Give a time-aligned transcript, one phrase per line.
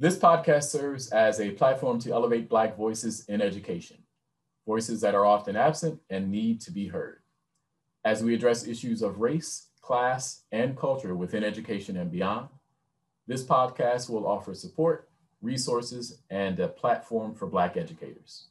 [0.00, 3.98] This podcast serves as a platform to elevate Black voices in education,
[4.66, 7.18] voices that are often absent and need to be heard.
[8.02, 12.48] As we address issues of race, class, and culture within education and beyond,
[13.26, 15.10] this podcast will offer support,
[15.42, 18.46] resources, and a platform for Black educators.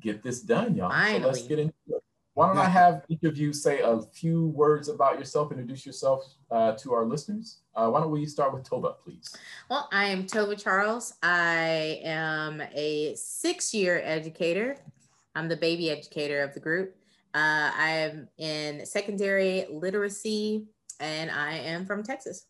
[0.00, 0.88] get this done, y'all.
[0.88, 1.20] Finally.
[1.20, 1.93] So let's get into it.
[2.34, 6.24] Why don't I have each of you say a few words about yourself, introduce yourself
[6.50, 7.60] uh, to our listeners?
[7.74, 9.34] Uh, why don't we start with Tova, please?
[9.70, 11.14] Well, I am Tova Charles.
[11.22, 14.76] I am a six year educator.
[15.34, 16.96] I'm the baby educator of the group.
[17.34, 20.66] Uh, I am in secondary literacy
[21.00, 22.46] and I am from Texas.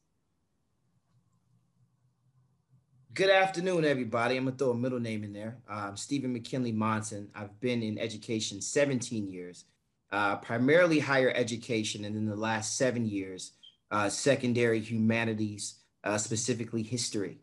[3.14, 4.36] Good afternoon, everybody.
[4.36, 5.58] I'm gonna throw a middle name in there.
[5.68, 7.28] I'm Stephen McKinley Monson.
[7.34, 9.66] I've been in education 17 years
[10.14, 13.52] uh, primarily higher education, and in the last seven years,
[13.90, 17.38] uh, secondary humanities, uh, specifically history.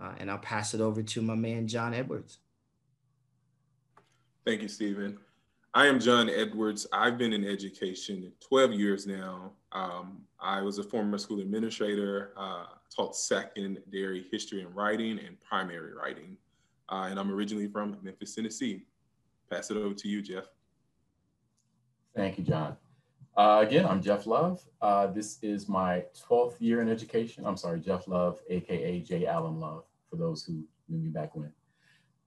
[0.00, 2.38] Uh, and I'll pass it over to my man, John Edwards.
[4.44, 5.18] Thank you, Stephen.
[5.72, 6.86] I am John Edwards.
[6.92, 9.52] I've been in education 12 years now.
[9.72, 12.64] Um, I was a former school administrator, uh,
[12.94, 16.36] taught secondary history and writing and primary writing.
[16.90, 18.82] Uh, and I'm originally from Memphis, Tennessee.
[19.48, 20.44] Pass it over to you, Jeff.
[22.14, 22.76] Thank you, John.
[23.36, 24.60] Uh, again, I'm Jeff Love.
[24.82, 27.46] Uh, this is my 12th year in education.
[27.46, 29.26] I'm sorry, Jeff Love, AKA J.
[29.26, 31.52] Allen Love, for those who knew me back when.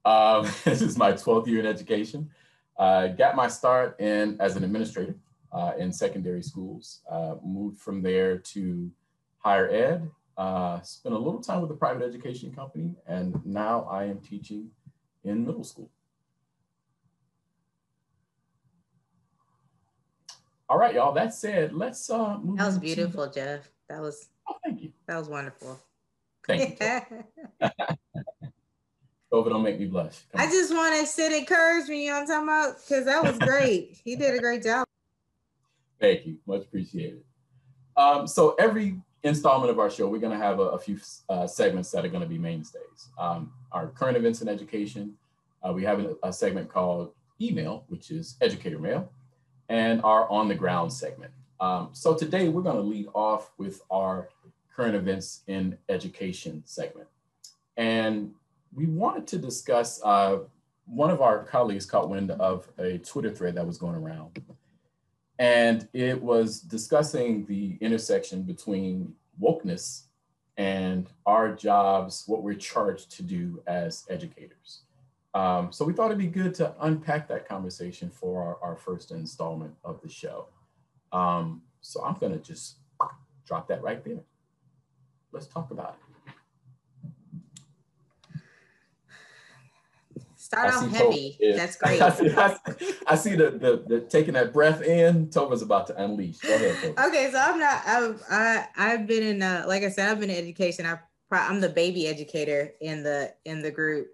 [0.05, 2.29] Um, this is my 12th year in education.
[2.77, 5.15] Uh, got my start in as an administrator
[5.51, 7.01] uh, in secondary schools.
[7.09, 8.89] Uh, moved from there to
[9.37, 10.09] higher ed.
[10.37, 14.71] Uh, spent a little time with a private education company, and now I am teaching
[15.23, 15.91] in middle school.
[20.73, 21.13] All right, y'all.
[21.13, 23.33] That said, let's uh move That was beautiful, to...
[23.39, 23.69] Jeff.
[23.89, 24.91] That was oh, thank you.
[25.07, 25.79] That was wonderful.
[26.47, 27.69] Thank you.
[29.31, 30.21] Over, don't make me blush.
[30.31, 30.49] Come I on.
[30.49, 32.81] just want to sit and encourage me, you know what I'm talking about?
[32.81, 34.01] Because that was great.
[34.03, 34.87] he did a great job.
[36.01, 36.37] Thank you.
[36.47, 37.21] Much appreciated.
[37.95, 40.97] Um, so every installment of our show, we're going to have a, a few
[41.29, 43.09] uh, segments that are going to be mainstays.
[43.19, 45.13] Um, our current events in education,
[45.61, 49.11] uh, we have a, a segment called email, which is educator mail
[49.73, 51.31] and our on the ground segment.
[51.59, 54.29] Um, so today we're going to lead off with our
[54.75, 57.07] current events in education segment.
[57.75, 58.35] And
[58.75, 60.39] we wanted to discuss, uh,
[60.85, 64.43] one of our colleagues caught wind of a Twitter thread that was going around.
[65.39, 70.03] And it was discussing the intersection between wokeness
[70.55, 74.81] and our jobs, what we're charged to do as educators.
[75.33, 79.11] Um, so we thought it'd be good to unpack that conversation for our, our first
[79.11, 80.47] installment of the show.
[81.11, 82.77] Um, so I'm gonna just
[83.45, 84.23] drop that right there.
[85.31, 86.13] Let's talk about it.
[90.35, 91.37] Start off heavy.
[91.55, 92.01] That's great.
[92.01, 95.27] I see, I see, I see the, the, the taking that breath in.
[95.27, 96.39] Tova's about to unleash.
[96.39, 96.75] Go ahead.
[96.75, 97.07] Tova.
[97.07, 97.81] Okay, so I'm not.
[97.87, 99.41] I've I, I've been in.
[99.41, 100.85] Uh, like I said, I've been in education.
[100.85, 100.99] I
[101.31, 104.12] I'm the baby educator in the in the group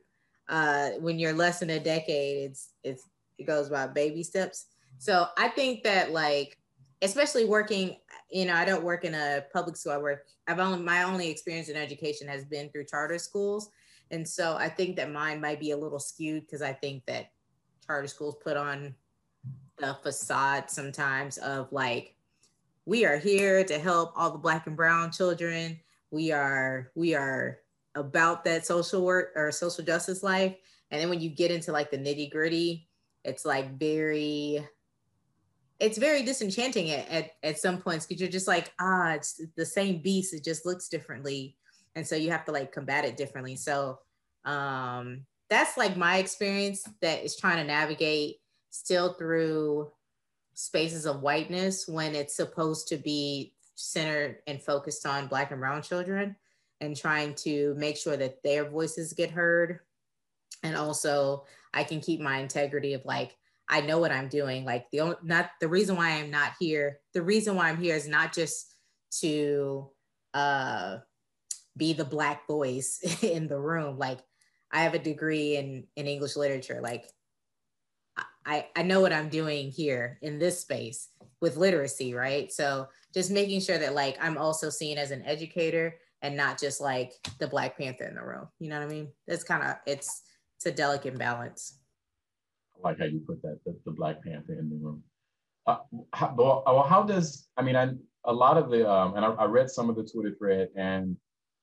[0.49, 3.07] uh, when you're less than a decade, it's it's
[3.37, 4.65] it goes by baby steps.
[4.97, 6.57] So I think that like,
[7.01, 7.95] especially working,
[8.29, 9.93] you know, I don't work in a public school.
[9.93, 10.25] I work.
[10.47, 13.69] I've only my only experience in education has been through charter schools,
[14.11, 17.31] and so I think that mine might be a little skewed because I think that
[17.85, 18.95] charter schools put on
[19.77, 22.15] the facade sometimes of like
[22.85, 25.79] we are here to help all the black and brown children
[26.11, 27.59] we are we are
[27.99, 30.55] about that social work or social justice life.
[30.91, 32.87] And then when you get into like the nitty gritty,
[33.23, 34.65] it's like very
[35.79, 39.65] it's very disenchanting at, at, at some points because you're just like, ah, it's the
[39.65, 41.55] same beast, it just looks differently.
[41.95, 43.55] And so you have to like combat it differently.
[43.55, 43.99] So
[44.45, 48.37] um that's like my experience that is trying to navigate
[48.69, 49.91] still through
[50.53, 55.81] spaces of whiteness when it's supposed to be centered and focused on black and brown
[55.81, 56.35] children
[56.81, 59.79] and trying to make sure that their voices get heard.
[60.63, 63.35] And also i can keep my integrity of like
[63.69, 64.65] i know what i'm doing.
[64.65, 67.95] Like the only not the reason why i'm not here the reason why i'm here
[67.95, 68.73] is not just
[69.21, 69.89] to
[70.33, 70.97] uh
[71.77, 73.97] be the black voice in the room.
[73.97, 74.19] Like
[74.71, 76.81] i have a degree in in english literature.
[76.81, 77.05] Like
[78.45, 81.09] I, I know what I'm doing here in this space
[81.39, 82.51] with literacy, right?
[82.51, 86.81] So just making sure that like I'm also seen as an educator and not just
[86.81, 88.47] like the Black Panther in the room.
[88.59, 89.09] You know what I mean?
[89.27, 90.23] It's kind of it's
[90.57, 91.79] it's a delicate balance.
[92.75, 95.03] I like how you put that the, the Black Panther in the room.
[95.65, 95.77] Uh,
[96.13, 97.89] how, well, how does I mean I
[98.25, 101.15] a lot of the um, and I, I, read some of the Twitter thread and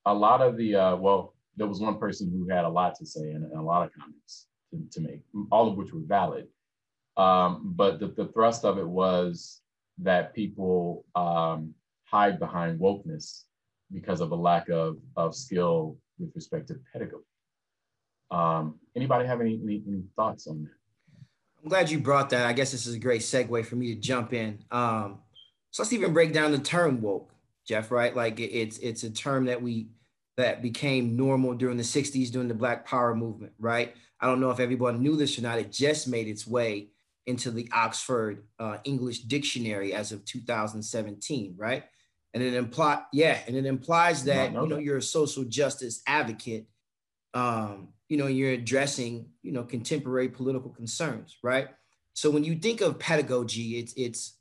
[0.07, 3.07] a lot of the uh, well there was one person who had a lot to
[3.07, 6.47] say and, and a lot of comments to, to make, all of which were valid.
[7.17, 9.63] Um, but the, the thrust of it was
[9.99, 11.75] that people um,
[12.05, 13.45] hide behind wokeness
[13.93, 17.25] because of a lack of, of skill with respect to pedagogy.
[18.31, 20.71] Um, anybody have any, any, any, thoughts on that?
[21.63, 22.47] I'm glad you brought that.
[22.47, 24.59] I guess this is a great segue for me to jump in.
[24.71, 25.21] Um,
[25.71, 27.33] so let's even break down the term woke,
[27.67, 27.91] Jeff.
[27.91, 28.15] Right?
[28.15, 29.89] Like it's it's a term that we
[30.37, 33.53] that became normal during the 60s during the Black Power movement.
[33.59, 33.95] Right?
[34.21, 35.59] I don't know if everyone knew this or not.
[35.59, 36.89] It just made its way
[37.27, 41.85] into the Oxford uh, English Dictionary as of 2017, right?
[42.37, 46.67] And it imply, yeah, and it implies that you know you're a social justice advocate.
[47.33, 51.69] Um, you know, you're addressing you know contemporary political concerns, right?
[52.13, 54.37] So when you think of pedagogy, it's it's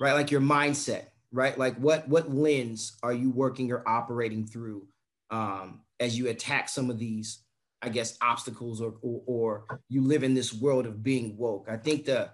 [0.00, 1.58] right like your mindset, right?
[1.58, 4.86] Like what what lens are you working or operating through
[5.28, 7.44] um, as you attack some of these
[7.82, 11.68] I guess, obstacles or, or, or you live in this world of being woke.
[11.70, 12.30] I think the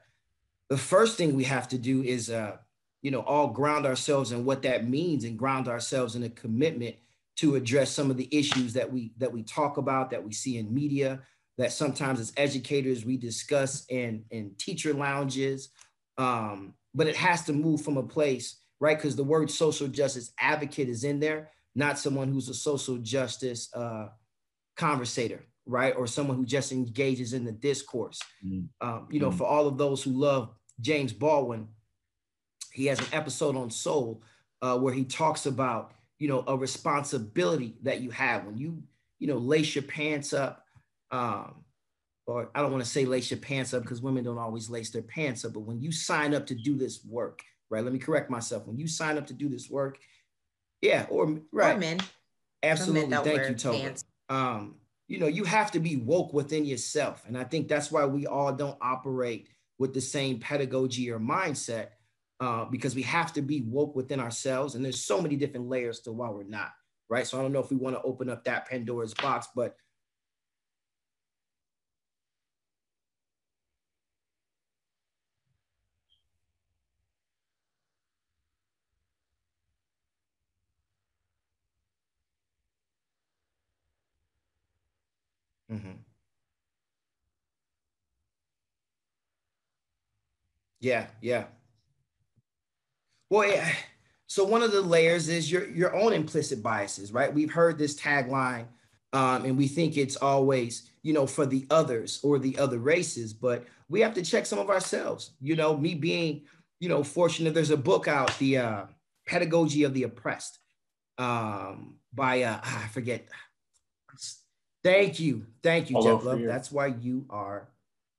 [0.71, 2.57] the first thing we have to do is, uh,
[3.05, 6.97] you know, all ground ourselves in what that means and ground ourselves in a commitment
[7.37, 10.57] to address some of the issues that we that we talk about, that we see
[10.57, 11.21] in media,
[11.59, 15.69] that sometimes as educators we discuss in in teacher lounges.
[16.17, 18.97] Um, but it has to move from a place, right?
[18.97, 23.69] Because the word social justice advocate is in there, not someone who's a social justice
[23.75, 24.09] uh,
[24.79, 25.95] conversator, right?
[25.95, 28.19] Or someone who just engages in the discourse.
[28.43, 28.89] Mm-hmm.
[28.89, 29.37] Um, you know, mm-hmm.
[29.37, 31.69] for all of those who love James Baldwin,
[32.75, 34.23] he has an episode on Soul
[34.61, 38.83] uh, where he talks about, you know, a responsibility that you have when you,
[39.19, 40.65] you know, lace your pants up.
[41.11, 41.65] Um,
[42.27, 44.91] or I don't want to say lace your pants up because women don't always lace
[44.91, 47.85] their pants up, but when you sign up to do this work, right?
[47.85, 48.67] Let me correct myself.
[48.67, 49.99] When you sign up to do this work,
[50.81, 52.01] yeah, or right, or men.
[52.63, 54.77] Absolutely, men thank you, Tova um,
[55.07, 57.25] you know, you have to be woke within yourself.
[57.27, 59.49] And I think that's why we all don't operate
[59.79, 61.89] with the same pedagogy or mindset
[62.41, 64.75] uh, because we have to be woke within ourselves.
[64.75, 66.71] And there's so many different layers to why we're not,
[67.09, 67.27] right?
[67.27, 69.77] So I don't know if we want to open up that Pandora's box, but
[85.71, 86.05] Mm-hmm.
[90.81, 91.47] Yeah, yeah.
[93.35, 93.69] Well, yeah.
[94.29, 97.33] So one of the layers is your your own implicit biases, right?
[97.33, 98.67] We've heard this tagline,
[99.13, 103.33] um, and we think it's always, you know, for the others or the other races,
[103.33, 105.33] but we have to check some of ourselves.
[105.41, 106.43] You know, me being,
[106.79, 107.55] you know, fortunate.
[107.55, 108.83] There's a book out, the uh,
[109.27, 110.61] Pedagogy of the Oppressed,
[111.19, 113.27] um, by uh, I forget
[114.85, 115.47] Thank you.
[115.63, 116.43] Thank you, Jeff Love.
[116.43, 117.69] That's why you are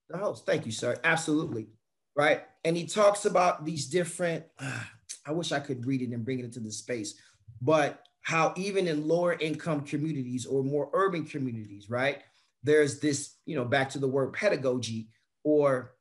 [0.09, 0.45] the host.
[0.45, 0.97] Thank you, sir.
[1.03, 1.67] Absolutely.
[2.15, 2.43] Right.
[2.63, 4.79] And he talks about these different, uh,
[5.25, 7.15] I wish I could read it and bring it into the space,
[7.61, 12.21] but how even in lower income communities or more urban communities, right,
[12.63, 15.09] there's this, you know, back to the word pedagogy,
[15.43, 15.93] or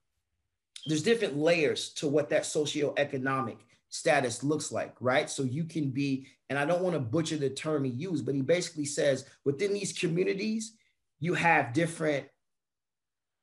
[0.86, 3.56] there's different layers to what that socioeconomic
[3.90, 5.28] status looks like, right?
[5.28, 8.34] So you can be and I don't want to butcher the term he used, but
[8.34, 10.76] he basically says within these communities,
[11.20, 12.26] you have different,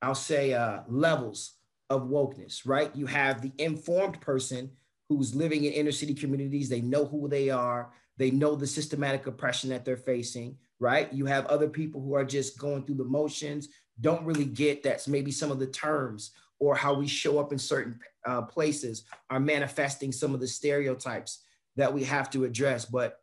[0.01, 1.53] I'll say, uh, levels
[1.89, 2.95] of wokeness, right?
[2.95, 4.71] You have the informed person
[5.17, 9.27] who's living in inner city communities, they know who they are, they know the systematic
[9.27, 11.11] oppression that they're facing, right?
[11.11, 15.07] You have other people who are just going through the motions, don't really get that's
[15.07, 19.39] maybe some of the terms or how we show up in certain uh, places are
[19.39, 21.43] manifesting some of the stereotypes
[21.75, 22.85] that we have to address.
[22.85, 23.19] But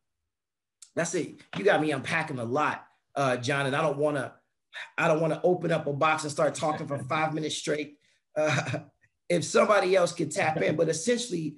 [0.95, 1.41] that's it.
[1.57, 4.33] You got me unpacking a lot, uh, John, and I don't want to.
[4.97, 7.97] I don't want to open up a box and start talking for five minutes straight.
[8.37, 8.81] Uh,
[9.29, 11.57] if somebody else could tap in, but essentially,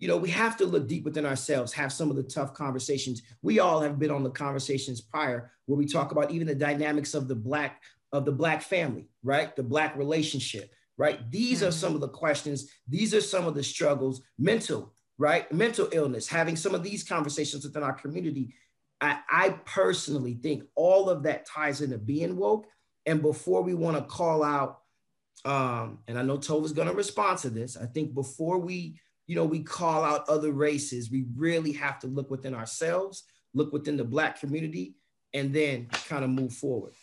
[0.00, 3.20] you know, we have to look deep within ourselves, have some of the tough conversations.
[3.42, 7.14] We all have been on the conversations prior where we talk about even the dynamics
[7.14, 9.54] of the black of the black family, right?
[9.54, 11.30] The black relationship, right?
[11.30, 11.68] These mm-hmm.
[11.68, 12.68] are some of the questions.
[12.88, 15.50] These are some of the struggles, mental, right?
[15.52, 18.54] Mental illness, having some of these conversations within our community.
[19.00, 22.66] I, I personally think all of that ties into being woke.
[23.06, 24.80] And before we want to call out,
[25.44, 28.98] um, and I know Tova's going to respond to this, I think before we
[29.30, 31.08] you know, we call out other races.
[31.08, 33.22] We really have to look within ourselves,
[33.54, 34.96] look within the Black community,
[35.32, 36.94] and then kind of move forward.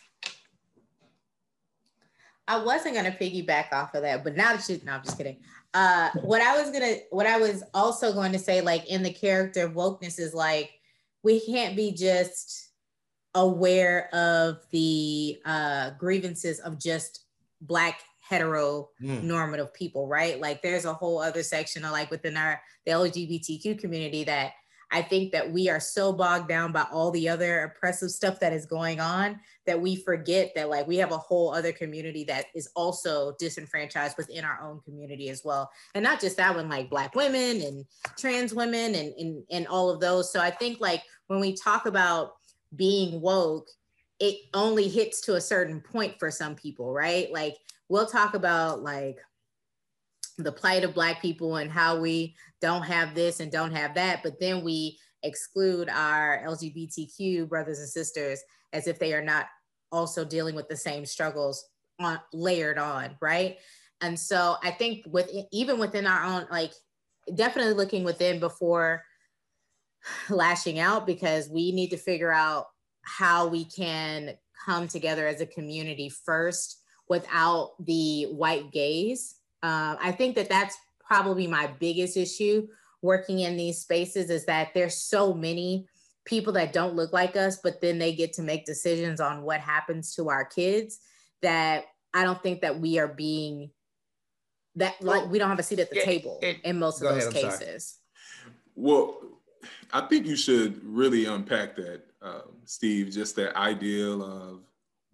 [2.46, 5.38] I wasn't gonna piggyback off of that, but now that you, no, I'm just kidding.
[5.74, 9.13] Uh, what I was gonna, what I was also going to say, like in the
[9.13, 10.72] character of wokeness, is like
[11.24, 12.72] we can't be just
[13.36, 17.24] aware of the uh, grievances of just
[17.62, 19.24] black mm.
[19.24, 20.39] normative people, right?
[20.39, 24.53] Like there's a whole other section of like within our the LGBTQ community that
[24.91, 28.53] I think that we are so bogged down by all the other oppressive stuff that
[28.53, 32.46] is going on that we forget that like we have a whole other community that
[32.55, 35.69] is also disenfranchised within our own community as well.
[35.93, 37.86] And not just that one, like black women and
[38.17, 40.31] trans women and, and, and all of those.
[40.31, 42.36] So I think like when we talk about
[42.75, 43.67] being woke,
[44.19, 47.31] it only hits to a certain point for some people, right?
[47.31, 47.57] Like
[47.89, 49.17] we'll talk about like
[50.38, 54.22] the plight of black people and how we don't have this and don't have that
[54.24, 58.41] but then we exclude our lgbtq brothers and sisters
[58.74, 59.48] as if they are not
[59.91, 61.65] also dealing with the same struggles
[62.00, 63.58] on layered on right?
[64.01, 66.72] And so i think with even within our own like
[67.34, 69.03] definitely looking within before
[70.29, 72.67] lashing out because we need to figure out
[73.01, 79.36] how we can come together as a community first without the white gaze.
[79.64, 82.68] Uh, I think that that's probably my biggest issue
[83.02, 85.88] working in these spaces is that there's so many
[86.26, 89.62] people that don't look like us, but then they get to make decisions on what
[89.62, 91.00] happens to our kids
[91.42, 93.72] that I don't think that we are being
[94.76, 97.60] that like we don't have a seat at the table in most of those ahead,
[97.60, 97.98] cases.
[98.76, 99.18] Well,
[99.92, 103.12] I think you should really unpack that, um, Steve.
[103.12, 104.62] Just that ideal of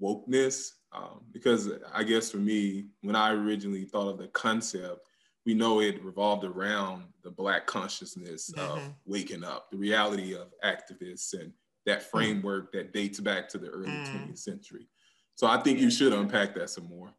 [0.01, 5.07] wokeness um, because I guess for me, when I originally thought of the concept,
[5.45, 8.77] we know it revolved around the Black consciousness mm-hmm.
[8.77, 11.51] of waking up, the reality of activists, and
[11.85, 12.03] that mm.
[12.03, 12.77] framework mm.
[12.77, 14.07] that dates back to the early mm.
[14.07, 14.87] 20th century.
[15.35, 17.09] So I think you should unpack that some more.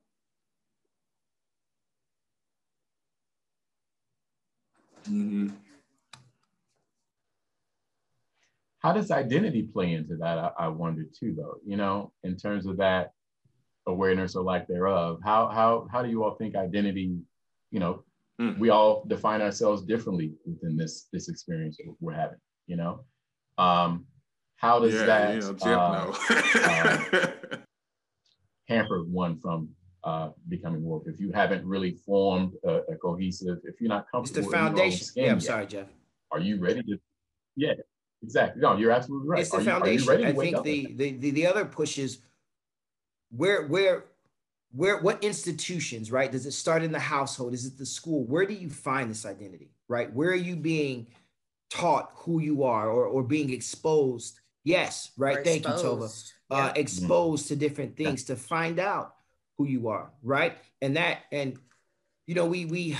[5.08, 5.48] Mm-hmm.
[8.78, 10.38] How does identity play into that?
[10.38, 13.12] I, I wonder too, though, you know, in terms of that
[13.86, 15.20] awareness or lack thereof.
[15.24, 17.16] How how how do you all think identity,
[17.70, 18.04] you know,
[18.40, 18.58] mm.
[18.58, 23.04] we all define ourselves differently within this this experience we're having, you know?
[23.58, 24.06] Um,
[24.56, 27.56] how does yeah, that you know, uh, uh,
[28.68, 29.68] hamper one from
[30.04, 34.40] uh, becoming woke if you haven't really formed a, a cohesive, if you're not comfortable.
[34.40, 35.06] It's the foundation.
[35.16, 35.86] Yeah, I'm yet, sorry, Jeff.
[36.30, 36.98] Are you ready to?
[37.56, 37.72] Yeah,
[38.22, 38.60] exactly.
[38.60, 39.40] No, you're absolutely right.
[39.40, 40.20] It's the are foundation.
[40.20, 42.18] You, I think the, the, the the other push is
[43.36, 44.04] where where
[44.72, 47.54] where what institutions right does it start in the household?
[47.54, 48.24] Is it the school?
[48.24, 50.12] Where do you find this identity right?
[50.12, 51.06] Where are you being
[51.70, 54.40] taught who you are or, or being exposed?
[54.64, 55.38] Yes right.
[55.38, 56.32] Or thank exposed.
[56.50, 56.68] you tova.
[56.68, 58.34] uh, exposed to different things yeah.
[58.34, 59.14] to find out
[59.58, 60.56] who you are right?
[60.80, 61.58] And that and
[62.26, 62.96] you know we we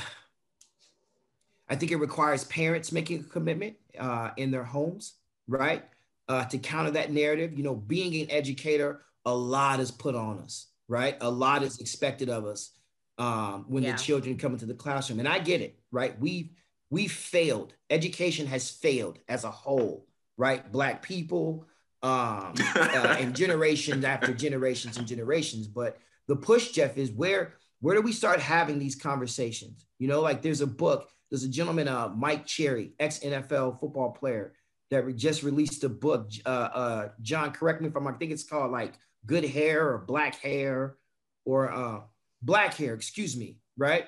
[1.68, 5.14] i think it requires parents making a commitment uh, in their homes
[5.48, 5.84] right?
[6.26, 10.38] Uh, to counter that narrative you know being an educator a lot is put on
[10.38, 11.16] us, right?
[11.20, 12.70] A lot is expected of us
[13.18, 13.92] um, when yeah.
[13.92, 15.18] the children come into the classroom.
[15.18, 16.18] And I get it, right?
[16.18, 16.50] We've
[16.90, 17.74] we failed.
[17.90, 20.70] Education has failed as a whole, right?
[20.70, 21.66] Black people,
[22.02, 25.66] um, uh, and generations after generations and generations.
[25.66, 29.86] But the push, Jeff, is where where do we start having these conversations?
[29.98, 31.08] You know, like there's a book.
[31.30, 34.52] There's a gentleman, uh, Mike Cherry, ex NFL football player,
[34.90, 36.30] that just released a book.
[36.46, 38.06] Uh, uh, John, correct me if I'm.
[38.06, 38.94] I think it's called like
[39.26, 40.96] good hair or black hair
[41.44, 42.00] or uh,
[42.42, 44.06] black hair, excuse me, right?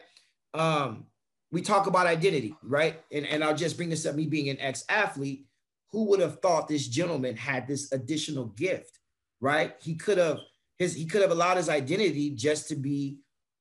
[0.54, 1.06] Um,
[1.52, 3.00] we talk about identity, right?
[3.12, 5.46] And, and I'll just bring this up, me being an ex-athlete,
[5.92, 8.98] who would have thought this gentleman had this additional gift,
[9.40, 9.74] right?
[9.80, 10.40] He could have
[10.78, 13.18] his he could have allowed his identity just to be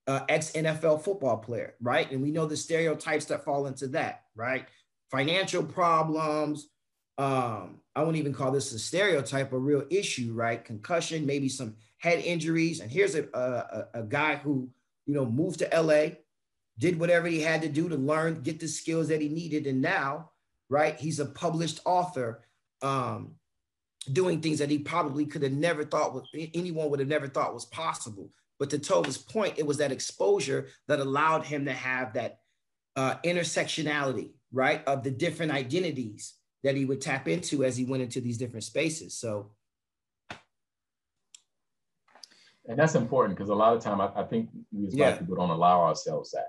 [0.08, 2.10] uh, ex NFL football player, right?
[2.12, 4.68] And we know the stereotypes that fall into that, right?
[5.12, 6.68] Financial problems.
[7.18, 10.64] Um, I wouldn't even call this a stereotype, a real issue, right?
[10.64, 12.82] Concussion, maybe some head injuries.
[12.82, 14.70] And here's a, a, a guy who,
[15.06, 16.16] you know, moved to LA,
[16.78, 19.66] did whatever he had to do to learn, get the skills that he needed.
[19.66, 20.32] And now,
[20.70, 22.44] right, he's a published author,
[22.82, 23.36] um,
[24.12, 27.54] doing things that he probably could have never thought was anyone would have never thought
[27.54, 28.30] was possible.
[28.60, 32.40] But to Tova's point, it was that exposure that allowed him to have that
[32.96, 38.02] uh, intersectionality, right, of the different identities that he would tap into as he went
[38.02, 39.14] into these different spaces.
[39.14, 39.52] So,
[42.68, 45.12] and that's important because a lot of time I, I think we as yeah.
[45.12, 46.48] black people don't allow ourselves that.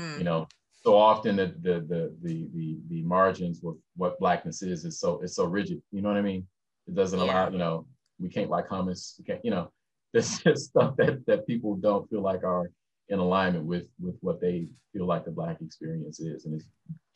[0.00, 0.18] Mm.
[0.18, 0.46] You know,
[0.84, 5.20] so often the, the the the the the margins with what blackness is is so
[5.20, 5.82] it's so rigid.
[5.90, 6.46] You know what I mean?
[6.86, 7.24] It doesn't yeah.
[7.24, 7.50] allow.
[7.50, 7.86] You know,
[8.20, 9.18] we can't like hummus.
[9.18, 9.44] We can't.
[9.44, 9.72] You know,
[10.12, 12.70] there's just stuff that, that people don't feel like are
[13.08, 16.66] in alignment with with what they feel like the black experience is and it's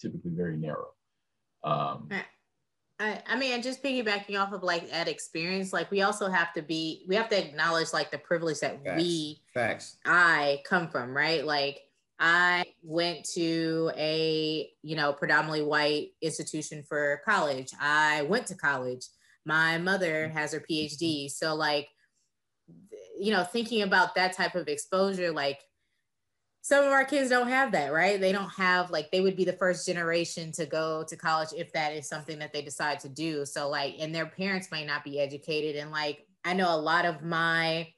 [0.01, 0.91] typically very narrow
[1.65, 2.09] um
[3.01, 6.63] I, I mean just piggybacking off of like that experience like we also have to
[6.63, 8.97] be we have to acknowledge like the privilege that Facts.
[8.97, 9.97] we Facts.
[10.05, 11.45] i come from right?
[11.45, 11.81] Like
[12.19, 17.71] i went to a you know predominantly white institution for college.
[17.81, 19.07] I went to college.
[19.47, 20.37] My mother mm-hmm.
[20.37, 21.89] has her phd so like
[23.21, 25.61] you know, thinking about that type of exposure, like
[26.63, 28.21] some of our kids don't have that, right?
[28.21, 31.73] They don't have like they would be the first generation to go to college if
[31.73, 33.47] that is something that they decide to do.
[33.47, 35.77] So like, and their parents might not be educated.
[35.77, 37.89] And like, I know a lot of my,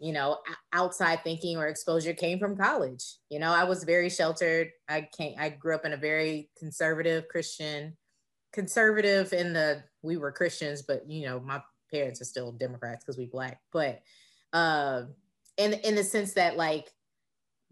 [0.00, 0.38] you know,
[0.72, 3.04] outside thinking or exposure came from college.
[3.30, 4.70] You know, I was very sheltered.
[4.88, 5.38] I can't.
[5.38, 7.96] I grew up in a very conservative Christian,
[8.52, 13.16] conservative in the we were Christians, but you know, my parents are still Democrats because
[13.16, 13.60] we black.
[13.72, 14.02] But
[14.52, 15.02] uh,
[15.56, 16.90] in in the sense that like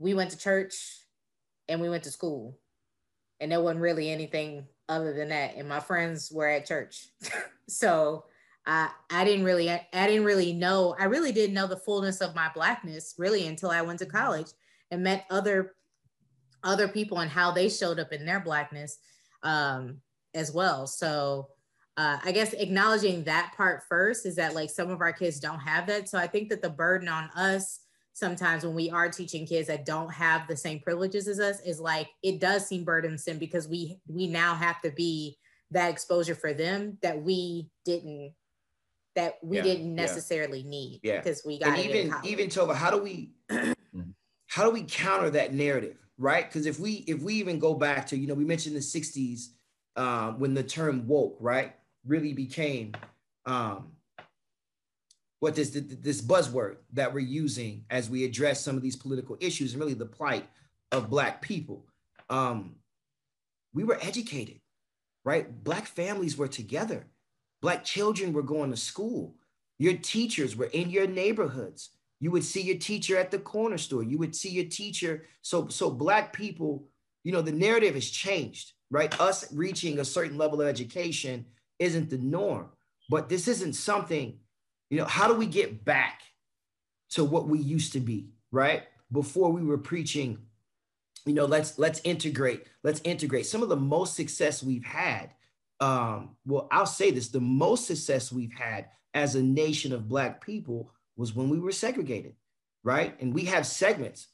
[0.02, 0.74] we went to church
[1.68, 2.58] and we went to school,
[3.40, 5.54] and there wasn't really anything other than that.
[5.56, 7.06] And my friends were at church,
[7.68, 8.24] so
[8.66, 12.20] I I didn't really I, I didn't really know I really didn't know the fullness
[12.20, 14.48] of my blackness really until I went to college
[14.90, 15.74] and met other
[16.64, 18.98] other people and how they showed up in their blackness
[19.42, 19.98] um,
[20.34, 20.86] as well.
[20.86, 21.48] So
[21.96, 25.58] uh, I guess acknowledging that part first is that like some of our kids don't
[25.60, 26.08] have that.
[26.08, 27.80] So I think that the burden on us
[28.14, 31.80] sometimes when we are teaching kids that don't have the same privileges as us is
[31.80, 35.36] like it does seem burdensome because we we now have to be
[35.70, 38.32] that exposure for them that we didn't
[39.14, 40.70] that we yeah, didn't necessarily yeah.
[40.70, 41.16] need yeah.
[41.18, 43.30] because we got and even even Tova, how do we
[44.46, 46.46] how do we counter that narrative, right?
[46.48, 49.48] Because if we if we even go back to you know we mentioned the '60s
[49.96, 51.74] uh, when the term woke, right?
[52.06, 52.92] really became
[53.46, 53.92] um,
[55.42, 59.72] what this this buzzword that we're using as we address some of these political issues
[59.72, 60.48] and really the plight
[60.92, 61.84] of black people.
[62.30, 62.76] Um,
[63.74, 64.60] we were educated,
[65.24, 65.64] right?
[65.64, 67.08] Black families were together.
[67.60, 69.34] Black children were going to school.
[69.80, 71.90] Your teachers were in your neighborhoods.
[72.20, 74.04] You would see your teacher at the corner store.
[74.04, 75.24] You would see your teacher.
[75.42, 76.86] So, so black people,
[77.24, 79.20] you know, the narrative has changed, right?
[79.20, 81.46] Us reaching a certain level of education
[81.80, 82.68] isn't the norm.
[83.10, 84.38] But this isn't something,
[84.92, 86.20] you know, how do we get back
[87.12, 88.82] to what we used to be, right?
[89.10, 90.36] Before we were preaching,
[91.24, 93.46] you know, let's let's integrate, let's integrate.
[93.46, 95.30] Some of the most success we've had,
[95.80, 100.44] um, well, I'll say this, the most success we've had as a nation of black
[100.44, 102.34] people was when we were segregated,
[102.84, 103.18] right?
[103.18, 104.26] And we have segments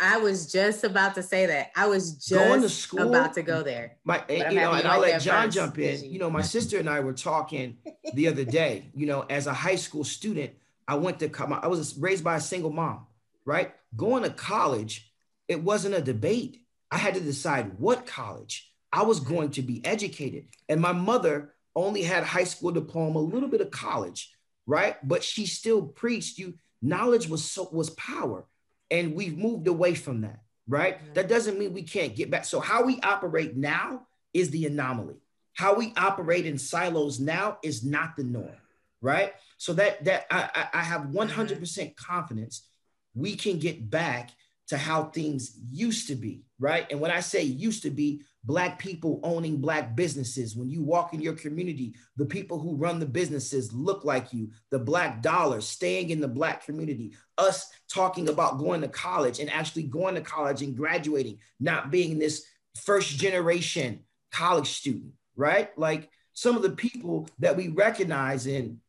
[0.00, 1.70] I was just about to say that.
[1.76, 3.96] I was just going to school, about to go there.
[4.04, 5.56] My, you know, and I'll let John first.
[5.56, 6.04] jump in.
[6.04, 7.78] You know, my sister and I were talking
[8.14, 8.90] the other day.
[8.94, 10.52] You know, as a high school student,
[10.86, 11.28] I went to.
[11.28, 11.52] come.
[11.52, 13.06] I was raised by a single mom,
[13.44, 13.74] right?
[13.96, 15.12] Going to college,
[15.48, 16.60] it wasn't a debate.
[16.90, 21.54] I had to decide what college I was going to be educated, and my mother
[21.74, 24.34] only had high school diploma, a little bit of college,
[24.66, 24.96] right?
[25.06, 28.44] But she still preached you knowledge was so was power
[28.92, 31.02] and we've moved away from that, right?
[31.02, 31.14] Mm-hmm.
[31.14, 32.44] That doesn't mean we can't get back.
[32.44, 35.16] So, how we operate now is the anomaly.
[35.54, 38.56] How we operate in silos now is not the norm,
[39.00, 39.32] right?
[39.58, 41.88] So that that I, I have 100% mm-hmm.
[41.96, 42.68] confidence
[43.14, 44.30] we can get back
[44.68, 46.86] to how things used to be, right?
[46.90, 50.56] And when I say used to be, Black people owning Black businesses.
[50.56, 54.50] When you walk in your community, the people who run the businesses look like you,
[54.70, 59.48] the Black dollar staying in the Black community, us talking about going to college and
[59.48, 62.44] actually going to college and graduating, not being this
[62.80, 64.00] first generation
[64.32, 65.76] college student, right?
[65.78, 68.80] Like some of the people that we recognize in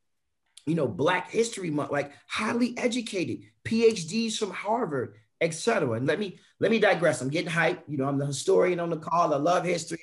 [0.65, 5.91] you know, Black History Month, like highly educated, PhDs from Harvard etc.
[5.91, 7.21] And let me let me digress.
[7.21, 7.81] I'm getting hyped.
[7.87, 9.33] You know, I'm the historian on the call.
[9.33, 9.99] I love history.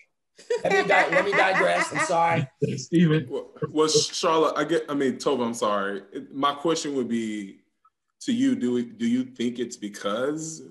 [0.64, 1.92] Let me, di- let me digress.
[1.92, 3.26] I'm sorry, Stephen.
[3.29, 4.85] Well, well, Charlotte, I get.
[4.88, 6.03] I mean, Tova, I'm sorry.
[6.33, 7.61] My question would be
[8.22, 10.62] to you: Do we, do you think it's because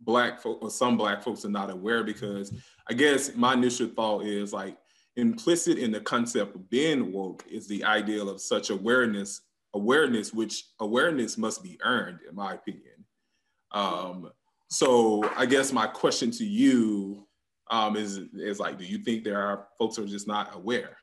[0.00, 2.04] black folk or some black folks are not aware?
[2.04, 2.52] Because
[2.88, 4.76] I guess my initial thought is like
[5.16, 9.42] implicit in the concept of being woke is the ideal of such awareness.
[9.74, 12.89] Awareness, which awareness must be earned, in my opinion.
[13.72, 14.30] Um,
[14.68, 17.26] so I guess my question to you
[17.70, 20.96] um, is is like, do you think there are folks who are just not aware?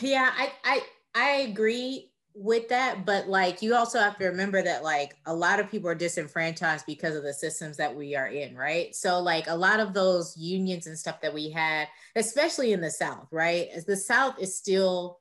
[0.00, 0.82] Yeah, I I
[1.14, 5.60] I agree with that, but like you also have to remember that like a lot
[5.60, 8.94] of people are disenfranchised because of the systems that we are in, right?
[8.94, 12.90] So like a lot of those unions and stuff that we had, especially in the
[12.90, 13.68] South, right?
[13.74, 15.20] As the South is still,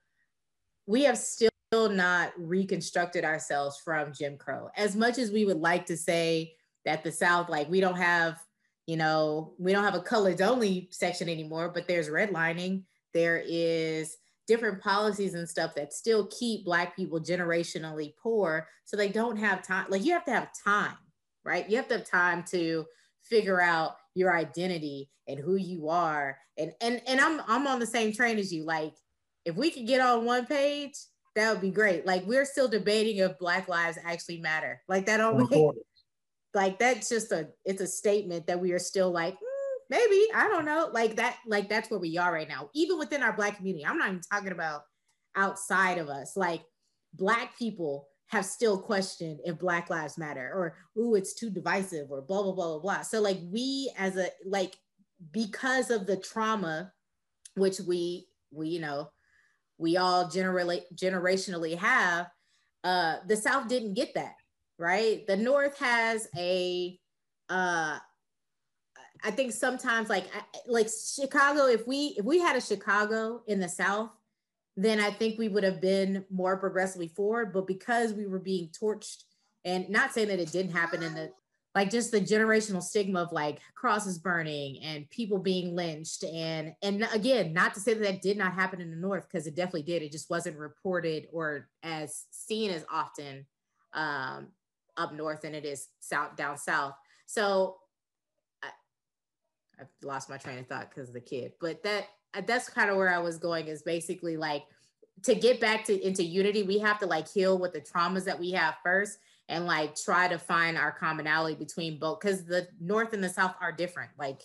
[0.87, 4.69] we have still not reconstructed ourselves from Jim Crow.
[4.75, 6.53] As much as we would like to say
[6.83, 8.39] that the South, like we don't have,
[8.87, 12.83] you know, we don't have a colors only section anymore, but there's redlining.
[13.13, 18.67] There is different policies and stuff that still keep Black people generationally poor.
[18.83, 19.85] So they don't have time.
[19.89, 20.97] Like you have to have time,
[21.45, 21.69] right?
[21.69, 22.85] You have to have time to
[23.21, 26.37] figure out your identity and who you are.
[26.57, 28.65] And and and I'm I'm on the same train as you.
[28.65, 28.93] Like
[29.45, 30.95] if we could get on one page,
[31.35, 32.05] that would be great.
[32.05, 34.81] Like we're still debating if Black lives actually matter.
[34.87, 35.71] Like that only
[36.53, 40.47] like that's just a it's a statement that we are still like mm, maybe I
[40.49, 42.69] don't know like that like that's where we are right now.
[42.73, 44.81] Even within our Black community, I'm not even talking about
[45.35, 46.35] outside of us.
[46.35, 46.63] Like
[47.13, 52.21] Black people have still questioned if Black lives matter or ooh it's too divisive or
[52.21, 53.01] blah blah blah blah blah.
[53.01, 54.75] So like we as a like
[55.31, 56.91] because of the trauma
[57.55, 59.09] which we we you know
[59.81, 62.29] we all generally generationally have
[62.83, 64.35] uh the south didn't get that
[64.81, 65.27] right?
[65.27, 66.99] The north has a
[67.49, 67.99] uh
[69.23, 70.25] i think sometimes like
[70.67, 74.09] like chicago if we if we had a chicago in the south
[74.77, 78.69] then i think we would have been more progressively forward but because we were being
[78.69, 79.23] torched
[79.65, 81.29] and not saying that it didn't happen in the
[81.73, 87.07] like just the generational stigma of like crosses burning and people being lynched and and
[87.13, 89.83] again not to say that that did not happen in the north because it definitely
[89.83, 90.01] did.
[90.01, 93.45] It just wasn't reported or as seen as often
[93.93, 94.47] um,
[94.97, 96.95] up north than it is south down south.
[97.25, 97.77] So
[98.61, 98.69] I,
[99.79, 102.07] i've lost my train of thought because of the kid but that
[102.45, 104.63] that's kind of where i was going is basically like
[105.23, 108.39] to get back to into unity we have to like heal with the traumas that
[108.39, 109.19] we have first
[109.51, 113.53] and like try to find our commonality between both because the north and the south
[113.59, 114.41] are different like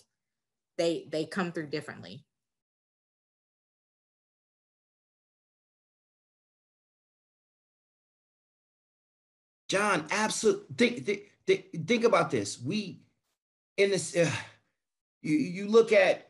[0.77, 2.25] they they come through differently.
[9.69, 12.61] John absolutely think, think, think, think about this.
[12.61, 13.01] We
[13.77, 14.29] in this uh,
[15.21, 16.27] you, you look at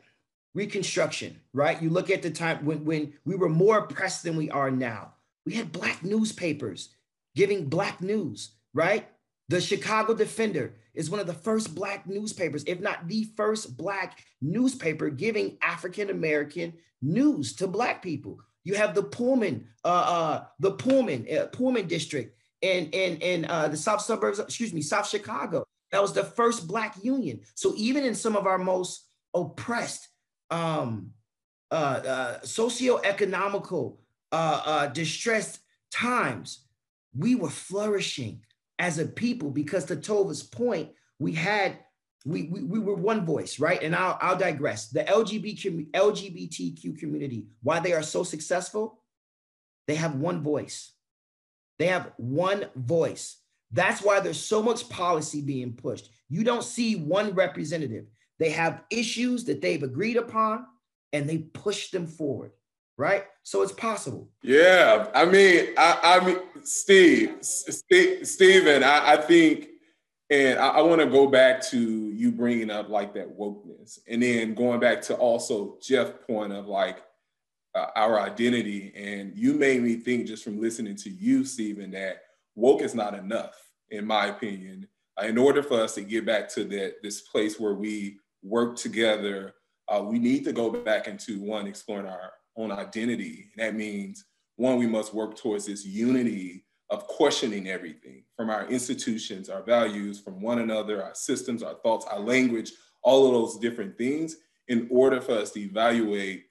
[0.54, 1.82] reconstruction right?
[1.82, 5.14] You look at the time when, when we were more oppressed than we are now.
[5.44, 6.90] We had black newspapers
[7.34, 9.08] giving black news right?
[9.48, 14.18] The Chicago Defender is one of the first black newspapers, if not the first black
[14.42, 18.40] newspaper giving African American news to black people.
[18.64, 23.68] You have the Pullman, uh, uh, the Pullman, uh, Pullman district in in in uh,
[23.68, 25.64] the South suburbs, excuse me, South Chicago.
[25.92, 27.40] That was the first black union.
[27.54, 30.08] So even in some of our most oppressed,
[30.50, 31.12] um,
[31.70, 33.96] uh, uh, socioeconomical,
[34.32, 36.66] uh, uh, distressed times,
[37.16, 38.42] we were flourishing
[38.78, 41.78] as a people because to Tova's point, we had
[42.24, 43.82] we, we, we were one voice, right?
[43.82, 44.88] And I'll, I'll digress.
[44.88, 49.00] The LGBT, LGBTQ community, why they are so successful,
[49.86, 50.92] they have one voice.
[51.78, 53.38] They have one voice.
[53.70, 56.10] That's why there's so much policy being pushed.
[56.28, 58.06] You don't see one representative.
[58.38, 60.66] They have issues that they've agreed upon
[61.12, 62.50] and they push them forward
[62.98, 63.24] right?
[63.44, 64.28] So it's possible.
[64.42, 69.68] Yeah, I mean, I, I mean, Steve, Steve Stephen, I, I think,
[70.28, 74.22] and I, I want to go back to you bringing up like that wokeness, and
[74.22, 77.02] then going back to also Jeff' point of like
[77.74, 82.22] uh, our identity, and you made me think just from listening to you, Stephen, that
[82.54, 83.56] woke is not enough,
[83.90, 84.86] in my opinion.
[85.20, 88.76] Uh, in order for us to get back to that this place where we work
[88.76, 89.54] together,
[89.88, 93.50] uh, we need to go back into one exploring our on identity.
[93.56, 94.24] That means
[94.56, 100.18] one, we must work towards this unity of questioning everything from our institutions, our values,
[100.18, 104.88] from one another, our systems, our thoughts, our language, all of those different things in
[104.90, 106.46] order for us to evaluate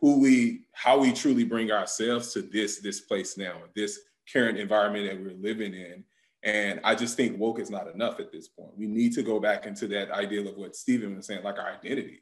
[0.00, 4.00] who we, how we truly bring ourselves to this, this place now, this
[4.32, 6.04] current environment that we're living in.
[6.42, 8.76] And I just think woke is not enough at this point.
[8.76, 11.72] We need to go back into that ideal of what Stephen was saying, like our
[11.72, 12.20] identity.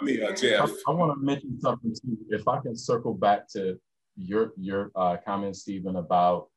[0.00, 0.70] I mean, uh, Jeff.
[0.86, 2.18] I, I want to mention something too.
[2.30, 3.78] If I can circle back to
[4.16, 6.48] your your uh, comment, Stephen, about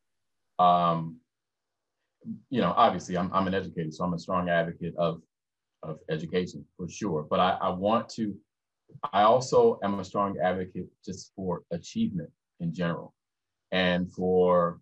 [0.59, 1.17] um,
[2.49, 5.21] you know, obviously I'm, I'm an educator, so I'm a strong advocate of,
[5.83, 7.25] of education for sure.
[7.29, 8.35] But I, I want to,
[9.13, 13.13] I also am a strong advocate just for achievement in general
[13.71, 14.79] and for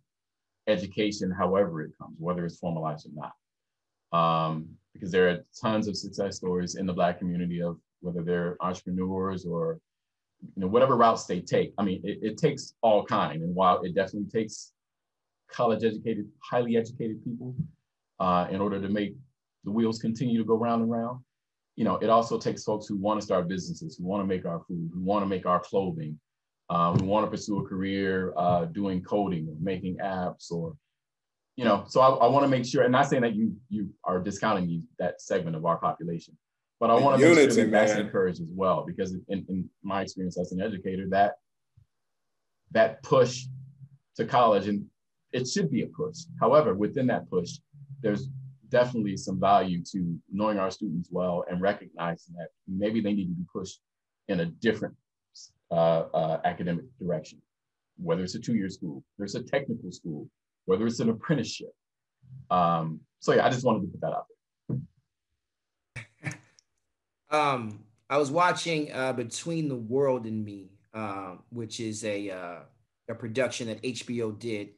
[0.68, 3.34] education, however it comes, whether it's formalized or not.
[4.18, 8.58] Um, because there are tons of success stories in the Black community of whether they're
[8.62, 9.80] entrepreneurs or
[10.42, 11.74] you know whatever routes they take.
[11.78, 14.72] I mean, it, it takes all kind, and while it definitely takes
[15.52, 17.56] college educated, highly educated people
[18.20, 19.16] uh, in order to make
[19.64, 21.20] the wheels continue to go round and round.
[21.76, 24.46] You know, it also takes folks who want to start businesses, who want to make
[24.46, 26.18] our food, who want to make our clothing,
[26.70, 30.76] uh, who want to pursue a career uh, doing coding or making apps or,
[31.58, 33.90] you know, so I, I want to make sure, and not saying that you you
[34.04, 36.38] are discounting that segment of our population,
[36.86, 40.04] but I want to make sure that that's encouraged as well, because in, in my
[40.04, 41.34] experience as an educator, that
[42.74, 43.46] that push
[44.18, 44.86] to college and
[45.32, 46.18] it should be a push.
[46.40, 47.54] However, within that push,
[48.04, 48.30] there's
[48.70, 53.34] definitely some value to knowing our students well and recognizing that maybe they need to
[53.34, 53.80] be pushed
[54.28, 54.94] in a different
[55.72, 57.42] uh, uh, academic direction,
[57.98, 60.30] whether it's a two-year school, there's a technical school,
[60.66, 61.74] whether it's an apprenticeship.
[62.52, 64.35] Um, so yeah, I just wanted to put that out there.
[67.30, 72.60] Um, I was watching uh, Between the World and Me, uh, which is a uh,
[73.10, 74.70] a production that HBO did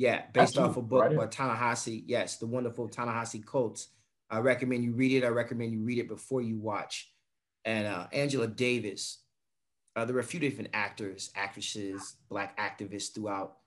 [0.00, 0.70] yeah, based Absolutely.
[0.70, 2.04] off a book right by Ta-Nehisi.
[2.06, 3.88] Yes, the wonderful Ta-Nehisi Coates.
[4.30, 5.26] I recommend you read it.
[5.26, 7.12] I recommend you read it before you watch.
[7.66, 9.18] And uh, Angela Davis.
[9.94, 13.58] Uh, there were a few different actors, actresses, black activists throughout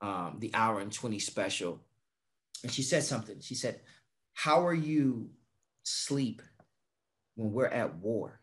[0.00, 1.80] um, the hour and 20 special.
[2.64, 3.38] And she said something.
[3.38, 3.82] She said,
[4.32, 5.30] How are you
[5.84, 6.42] sleep
[7.34, 8.40] when we're at war?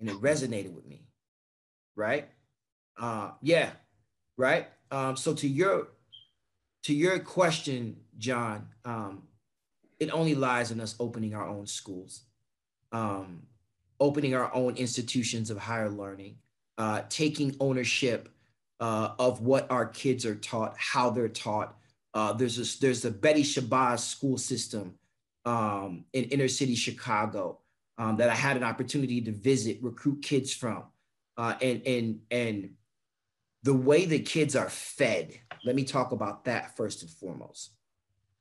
[0.00, 1.06] And it resonated with me.
[1.96, 2.28] Right?
[2.98, 3.70] Uh, yeah,
[4.36, 4.68] right?
[4.90, 5.88] Um, so to your
[6.84, 9.22] to your question, John, um,
[9.98, 12.22] it only lies in us opening our own schools,
[12.92, 13.44] um,
[13.98, 16.36] opening our own institutions of higher learning,
[16.76, 18.28] uh, taking ownership
[18.80, 21.76] uh, of what our kids are taught, how they're taught.
[22.12, 24.94] Uh, there's a, there's the Betty Shabazz school system
[25.44, 27.58] um, in inner city Chicago
[27.98, 30.84] um, that I had an opportunity to visit, recruit kids from,
[31.36, 32.70] uh, and and and
[33.62, 37.70] the way the kids are fed let me talk about that first and foremost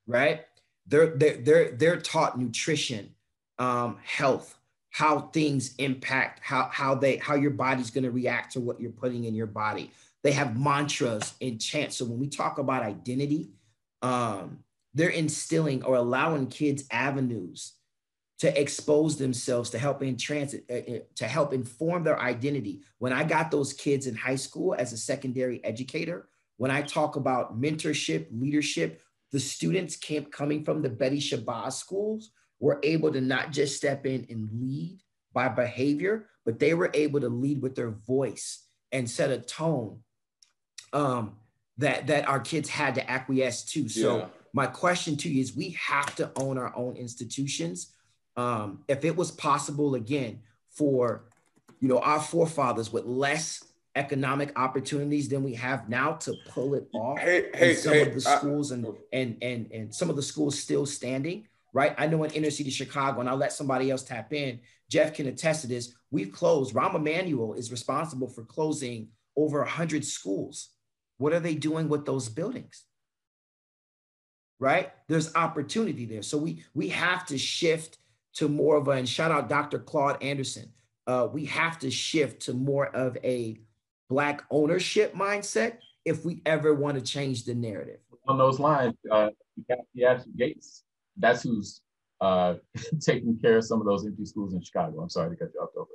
[0.07, 0.41] right?
[0.87, 3.13] They're they're they're, they're taught nutrition
[3.59, 4.57] um, health
[4.89, 8.91] how things impact how how they how your body's going to react to what you're
[8.91, 9.91] putting in your body.
[10.23, 11.97] They have mantras and chants.
[11.97, 13.49] So when we talk about identity
[14.01, 14.59] um,
[14.93, 17.73] they're instilling or allowing kids avenues
[18.39, 23.23] to expose themselves to help in transit uh, to help inform their identity when i
[23.23, 26.27] got those kids in high school as a secondary educator
[26.57, 29.01] when i talk about mentorship leadership
[29.31, 34.05] the students came coming from the betty shabazz schools were able to not just step
[34.05, 34.99] in and lead
[35.33, 39.99] by behavior but they were able to lead with their voice and set a tone
[40.91, 41.37] um,
[41.77, 44.25] that that our kids had to acquiesce to so yeah.
[44.53, 47.93] My question to you is we have to own our own institutions.
[48.37, 50.39] Um, if it was possible again
[50.69, 51.25] for
[51.79, 53.63] you know our forefathers with less
[53.95, 58.13] economic opportunities than we have now to pull it off hey, hey, some hey, of
[58.15, 61.93] the schools I, and, and and and some of the schools still standing right?
[61.99, 65.27] I know in inner city chicago and i'll let somebody else tap in jeff can
[65.27, 70.69] attest to this we've closed rahm emanuel is responsible for closing over 100 schools.
[71.17, 72.83] What are they doing with those buildings
[74.59, 77.97] right there's opportunity there so we we have to shift
[78.33, 79.79] to more of a, and shout out Dr.
[79.79, 80.71] Claude Anderson.
[81.05, 83.59] Uh, we have to shift to more of a
[84.09, 87.99] Black ownership mindset if we ever want to change the narrative.
[88.27, 89.29] On those lines, uh,
[89.71, 90.83] Ashley Gates,
[91.17, 91.81] that's who's
[92.21, 92.55] uh,
[93.01, 95.01] taking care of some of those empty schools in Chicago.
[95.01, 95.89] I'm sorry to cut you off, over.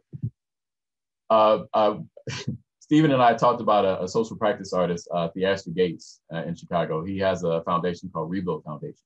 [1.30, 1.98] Uh, uh,
[2.88, 6.54] Stephen and I talked about a, a social practice artist, uh, Theaster Gates uh, in
[6.54, 7.04] Chicago.
[7.04, 9.04] He has a foundation called Rebuild Foundation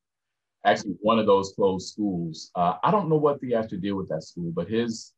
[0.65, 2.51] actually one of those closed schools.
[2.55, 5.13] Uh, I don't know what the to deal with that school, but his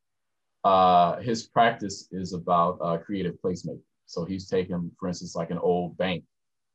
[0.64, 3.82] uh, his practice is about uh, creative placemaking.
[4.06, 6.24] So he's taken, for instance, like an old bank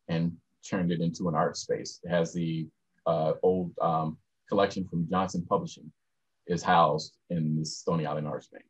[0.07, 0.33] and
[0.67, 1.99] turned it into an art space.
[2.03, 2.67] It has the
[3.07, 5.91] uh, old um, collection from Johnson Publishing
[6.45, 8.65] is housed in the Stony Island Arts Bank.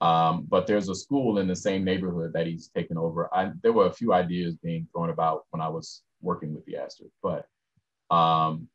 [0.00, 3.32] Um, but there's a school in the same neighborhood that he's taken over.
[3.32, 7.04] I, there were a few ideas being thrown about when I was working with Theaster,
[7.22, 7.46] but
[8.14, 8.68] um,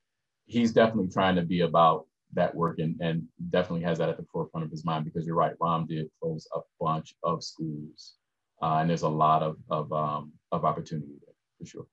[0.46, 4.26] he's definitely trying to be about that work and, and definitely has that at the
[4.32, 8.16] forefront of his mind because you're right, Rahm did close a bunch of schools
[8.62, 11.88] uh, and there's a lot of, of, um, of opportunity there for sure.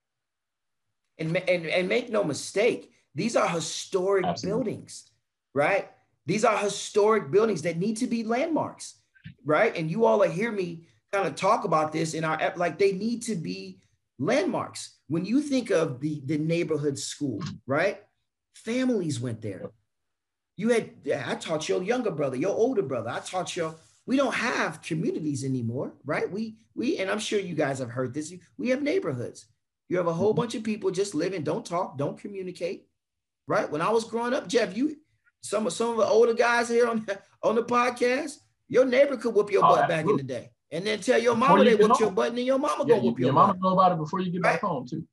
[1.19, 4.65] And, and, and make no mistake, these are historic Absolutely.
[4.65, 5.11] buildings,
[5.55, 5.89] right?
[6.27, 8.96] These are historic buildings that need to be landmarks,
[9.45, 9.77] right?
[9.77, 13.23] And you all hear me kind of talk about this in our like they need
[13.23, 13.79] to be
[14.19, 14.97] landmarks.
[15.09, 18.03] When you think of the the neighborhood school, right?
[18.55, 19.71] Families went there.
[20.57, 23.11] You had I taught your younger brother, your older brother.
[23.11, 23.75] I taught your.
[24.07, 26.31] We don't have communities anymore, right?
[26.31, 28.33] We we and I'm sure you guys have heard this.
[28.57, 29.47] We have neighborhoods.
[29.89, 30.41] You have a whole mm-hmm.
[30.41, 32.87] bunch of people just living, don't talk, don't communicate,
[33.47, 33.71] right?
[33.71, 34.97] When I was growing up, Jeff, you
[35.43, 37.07] some of some of the older guys here on
[37.43, 40.87] on the podcast, your neighbor could whoop your oh, butt back in the day, and
[40.87, 43.19] then tell your mama they whooped your butt, and then your mama yeah, go whoop
[43.19, 44.55] your, your mama know about it before you get right?
[44.55, 45.07] back home too.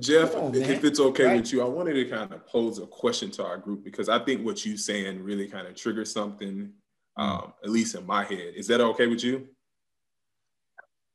[0.00, 1.36] Jeff, on, if it's okay right?
[1.36, 4.18] with you, I wanted to kind of pose a question to our group because I
[4.18, 6.72] think what you're saying really kind of triggers something,
[7.18, 7.22] mm.
[7.22, 8.54] um, at least in my head.
[8.56, 9.46] Is that okay with you?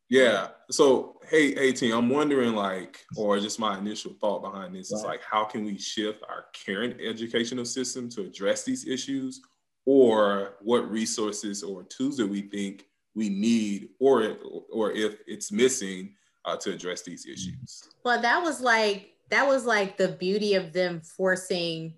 [0.10, 0.50] Yeah.
[0.70, 5.04] So, hey, hey, team, I'm wondering, like, or just my initial thought behind this is
[5.04, 9.42] like, how can we shift our current educational system to address these issues,
[9.86, 14.38] or what resources or tools do we think we need, or
[14.72, 16.16] or if it's missing
[16.46, 17.90] uh, to address these issues?
[18.04, 21.96] Well, that was like that was like the beauty of them forcing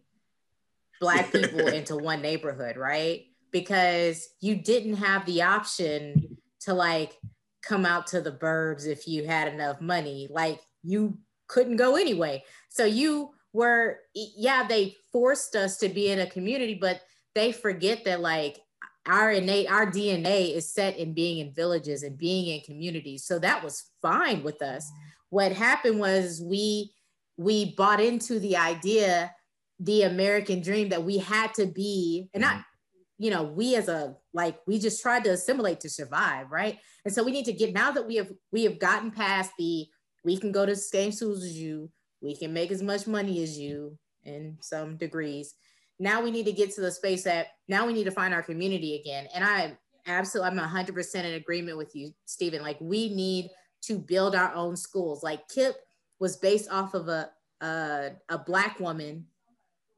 [1.00, 3.26] black people into one neighborhood, right?
[3.52, 7.18] Because you didn't have the option to like
[7.62, 10.28] come out to the burbs if you had enough money.
[10.30, 11.18] Like you
[11.48, 12.44] couldn't go anyway.
[12.70, 17.02] So you were, yeah, they forced us to be in a community, but
[17.36, 18.60] they forget that like
[19.06, 23.26] our innate, our DNA is set in being in villages and being in communities.
[23.26, 24.90] So that was fine with us.
[25.30, 26.92] What happened was we
[27.38, 29.32] we bought into the idea,
[29.80, 33.24] the American dream that we had to be, and not mm-hmm.
[33.24, 36.80] you know, we as a like we just tried to assimilate to survive, right?
[37.04, 39.88] And so we need to get now that we have we have gotten past the
[40.24, 43.44] we can go to the same schools as you, we can make as much money
[43.44, 45.54] as you in some degrees.
[46.00, 48.44] Now we need to get to the space that now we need to find our
[48.44, 49.28] community again.
[49.34, 49.78] And I
[50.08, 52.62] absolutely I'm 100% in agreement with you, Stephen.
[52.62, 53.50] Like we need
[53.84, 55.24] to build our own schools.
[55.24, 55.74] Like KIPP
[56.20, 57.30] was based off of a
[57.62, 59.26] a, a black woman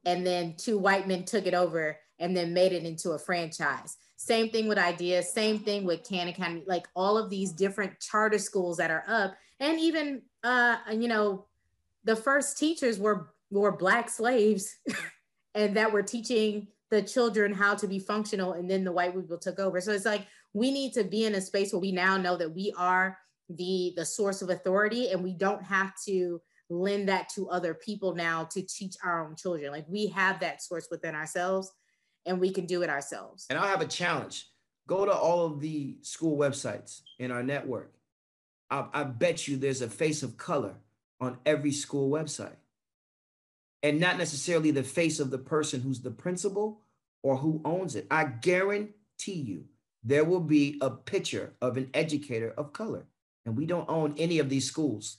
[0.04, 3.96] and then two white men took it over and then made it into a franchise.
[4.16, 8.38] Same thing with ideas, same thing with Khan Academy, like all of these different charter
[8.38, 9.34] schools that are up.
[9.60, 11.46] And even uh, you know,
[12.04, 14.76] the first teachers were were black slaves
[15.58, 19.36] and that we're teaching the children how to be functional and then the white people
[19.36, 19.80] took over.
[19.80, 22.54] So it's like we need to be in a space where we now know that
[22.54, 23.18] we are
[23.50, 26.40] the the source of authority and we don't have to
[26.70, 29.72] lend that to other people now to teach our own children.
[29.72, 31.70] Like we have that source within ourselves
[32.24, 33.46] and we can do it ourselves.
[33.50, 34.46] And I'll have a challenge.
[34.86, 37.92] Go to all of the school websites in our network.
[38.70, 40.74] I, I bet you there's a face of color
[41.20, 42.56] on every school website.
[43.82, 46.82] And not necessarily the face of the person who's the principal
[47.22, 48.06] or who owns it.
[48.10, 48.92] I guarantee
[49.32, 49.64] you
[50.02, 53.06] there will be a picture of an educator of color.
[53.46, 55.18] And we don't own any of these schools.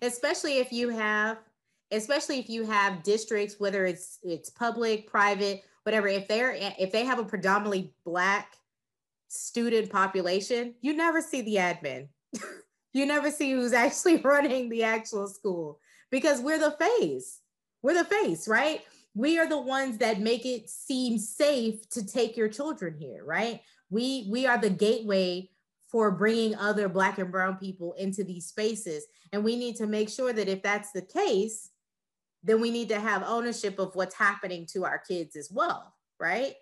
[0.00, 1.38] Especially if you have
[1.90, 7.04] especially if you have districts whether it's it's public, private, whatever if they're if they
[7.04, 8.56] have a predominantly black
[9.28, 12.08] student population you never see the admin
[12.92, 17.40] you never see who's actually running the actual school because we're the face
[17.82, 18.82] we're the face right
[19.14, 23.60] we are the ones that make it seem safe to take your children here right
[23.90, 25.48] we we are the gateway
[25.90, 30.08] for bringing other black and brown people into these spaces and we need to make
[30.08, 31.70] sure that if that's the case
[32.42, 36.54] then we need to have ownership of what's happening to our kids as well, right?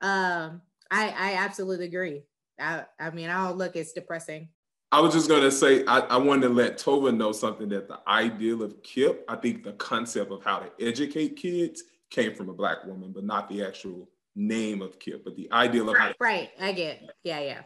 [0.00, 2.22] Um, I, I absolutely agree.
[2.58, 4.48] I, I mean, oh, look, it's depressing.
[4.90, 7.88] I was just going to say, I, I wanted to let Tova know something that
[7.88, 12.48] the ideal of KIPP, I think the concept of how to educate kids came from
[12.48, 16.00] a Black woman, but not the actual name of KIPP, but the ideal of right,
[16.00, 17.60] how to- Right, I get Yeah, yeah.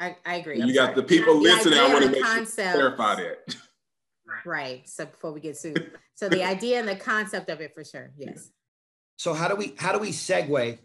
[0.00, 0.56] I, I agree.
[0.56, 0.94] You I'm got sorry.
[0.96, 3.56] the people listening, I want to make concept, sure clarify that.
[4.46, 4.88] Right.
[4.88, 5.92] So before we get sued.
[6.14, 8.12] So the idea and the concept of it for sure.
[8.16, 8.50] Yes.
[9.16, 10.78] So how do we how do we segue?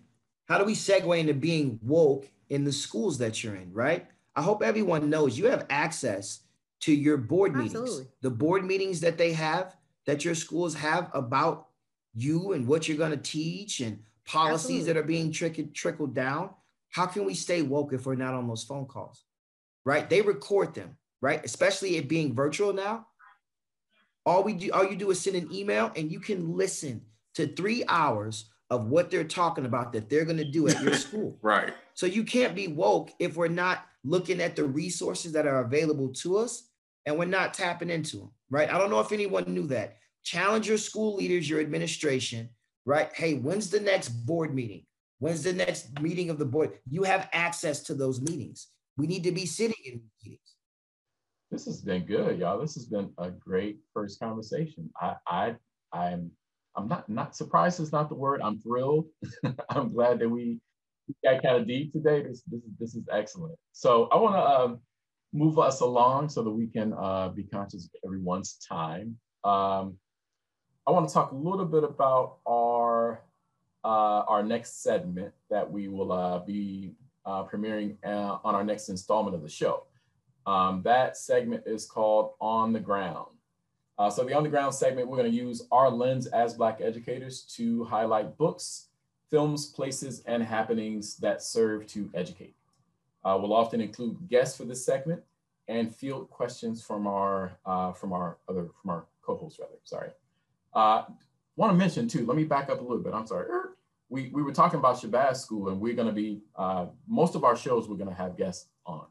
[0.47, 4.07] How do we segue into being woke in the schools that you're in, right?
[4.38, 6.41] I hope everyone knows you have access
[6.81, 7.89] to your board Absolutely.
[7.89, 8.07] meetings.
[8.21, 9.75] The board meetings that they have
[10.05, 11.69] that your schools have about
[12.13, 14.93] you and what you're going to teach and policies Absolutely.
[14.93, 16.51] that are being trickled trickled down.
[16.89, 19.23] how can we stay woke if we're not on those phone calls?
[19.83, 20.07] Right?
[20.07, 21.43] They record them, right?
[21.43, 23.07] Especially it being virtual now.
[24.25, 27.01] All we do, all you do is send an email and you can listen
[27.35, 30.93] to three hours of what they're talking about that they're going to do at your
[31.05, 31.38] school.
[31.41, 31.74] right.
[31.93, 36.09] So you can't be woke if we're not looking at the resources that are available
[36.09, 36.70] to us
[37.05, 38.72] and we're not tapping into them, right?
[38.72, 39.97] I don't know if anyone knew that.
[40.24, 42.49] Challenge your school leaders, your administration,
[42.86, 43.09] right?
[43.13, 44.84] Hey, when's the next board meeting?
[45.20, 46.74] When's the next meeting of the board?
[46.89, 48.68] You have access to those meetings.
[48.97, 50.41] We need to be sitting in meetings.
[51.49, 52.59] This has been good, y'all.
[52.59, 54.89] This has been a great first conversation.
[54.99, 55.55] I, I,
[55.93, 56.32] I'm,
[56.78, 57.80] I'm not not surprised.
[57.80, 58.41] Is not the word.
[58.41, 59.07] I'm thrilled.
[59.69, 60.59] I'm glad that we
[61.23, 62.21] got kind of deep today.
[62.21, 63.55] This, this is this is excellent.
[63.71, 64.80] So I want to um,
[65.34, 69.17] move us along so that we can uh, be conscious of everyone's time.
[69.43, 69.97] Um,
[70.86, 73.23] I want to talk a little bit about our
[73.84, 76.93] uh, our next segment that we will uh, be
[77.25, 79.84] uh, premiering uh, on our next installment of the show.
[80.45, 83.36] Um, that segment is called On the Ground.
[84.00, 86.80] Uh, so the On the Ground segment, we're going to use our lens as Black
[86.82, 88.88] educators to highlight books,
[89.30, 92.56] films, places, and happenings that serve to educate.
[93.26, 95.22] Uh, we'll often include guests for this segment
[95.68, 97.58] and field questions from our
[97.95, 99.74] from our other from our co-hosts rather.
[99.84, 100.12] Sorry.
[100.74, 102.26] Want to mention too.
[102.26, 103.14] Let me back up a little bit.
[103.14, 103.48] I'm sorry
[104.10, 107.43] we, we were talking about Shabazz School, and we're going to be, uh, most of
[107.43, 109.06] our shows, we're going to have guests on.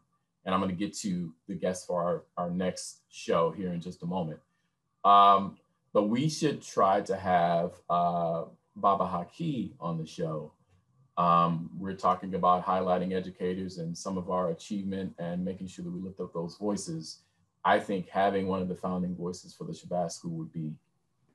[0.45, 3.81] And I'm going to get to the guests for our, our next show here in
[3.81, 4.39] just a moment.
[5.07, 5.57] Um,
[5.93, 8.45] but we should try to have uh,
[8.75, 10.53] Baba Haki on the show.
[11.17, 15.91] Um, we're talking about highlighting educators and some of our achievement and making sure that
[15.93, 17.21] we lift up those voices.
[17.65, 20.73] I think having one of the founding voices for the Shabazz School would be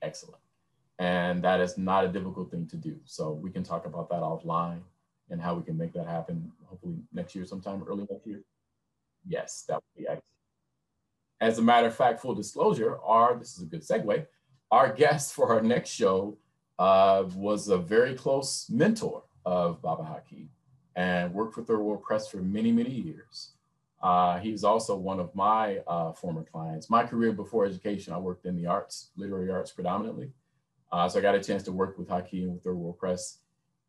[0.02, 0.42] excellent.
[1.00, 2.98] And that is not a difficult thing to do.
[3.06, 4.82] So we can talk about that offline
[5.30, 8.44] and how we can make that happen, hopefully next year, sometime early next year.
[9.26, 10.41] Yes, that would be excellent.
[11.42, 14.28] As a matter of fact, full disclosure, our, this is a good segue,
[14.70, 16.38] our guest for our next show
[16.78, 20.50] uh, was a very close mentor of Baba Haki
[20.96, 23.54] and worked for Third World Press for many, many years.
[24.04, 26.92] Uh, he's also one of my uh, former clients.
[26.92, 30.32] My career before education, I worked in the arts, literary arts predominantly.
[30.92, 33.40] Uh, so I got a chance to work with Haki and with Third World Press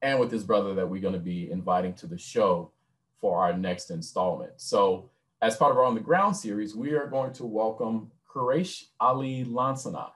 [0.01, 2.73] and with his brother that we're going to be inviting to the show
[3.21, 4.53] for our next installment.
[4.57, 5.11] So
[5.43, 9.45] as part of our On the Ground series, we are going to welcome Quraish Ali
[9.45, 10.13] Lansana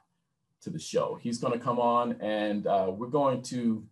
[0.62, 1.18] to the show.
[1.20, 3.85] He's going to come on and uh, we're going to,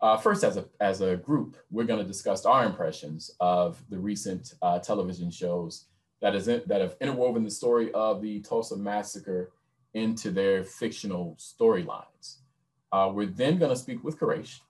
[0.00, 3.98] uh, first as a, as a group, we're going to discuss our impressions of the
[3.98, 5.86] recent uh, television shows
[6.22, 9.50] that, is in, that have interwoven the story of the Tulsa Massacre
[9.94, 12.36] into their fictional storylines.
[12.92, 14.60] Uh, we're then going to speak with Quraish,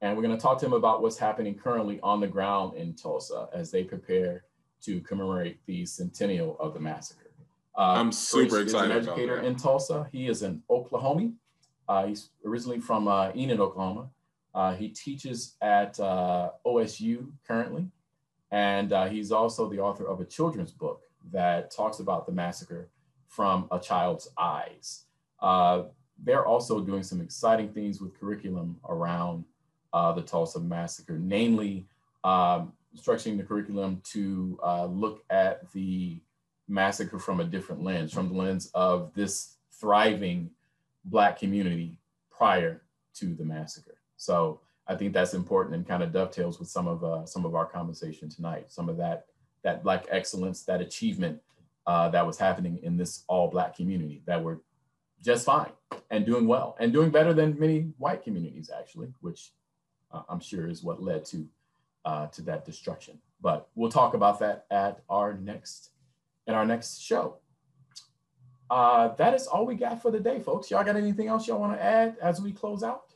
[0.00, 2.94] and we're going to talk to him about what's happening currently on the ground in
[2.94, 4.44] Tulsa as they prepare
[4.82, 7.30] to commemorate the centennial of the massacre.
[7.76, 8.96] Uh, I'm super Quraish excited.
[8.96, 10.08] Is an educator in Tulsa.
[10.12, 11.30] He is an Oklahoma.
[11.88, 14.08] Uh, he's originally from uh, Enid, Oklahoma.
[14.54, 17.86] Uh, he teaches at uh, OSU currently,
[18.50, 21.02] and he's also the author of a children's book
[21.32, 22.88] that talks about the massacre
[23.28, 25.04] from a child's eyes.
[25.40, 25.84] Uh,
[26.22, 29.44] they're also doing some exciting things with curriculum around
[29.92, 31.86] uh, the Tulsa massacre, namely
[32.24, 36.20] um, structuring the curriculum to uh, look at the
[36.68, 40.50] massacre from a different lens, from the lens of this thriving
[41.04, 41.98] Black community
[42.30, 42.82] prior
[43.14, 43.96] to the massacre.
[44.16, 47.54] So I think that's important and kind of dovetails with some of uh, some of
[47.54, 48.70] our conversation tonight.
[48.70, 49.26] Some of that
[49.62, 51.40] that Black excellence, that achievement
[51.86, 54.60] uh, that was happening in this all black community that were
[55.22, 55.72] just fine
[56.10, 59.52] and doing well and doing better than many white communities actually, which
[60.12, 61.46] uh, I'm sure is what led to
[62.04, 63.18] uh, to that destruction.
[63.40, 65.90] But we'll talk about that at our next
[66.46, 67.38] in our next show.
[68.70, 70.70] Uh, that is all we got for the day, folks.
[70.70, 73.10] Y'all got anything else y'all want to add as we close out?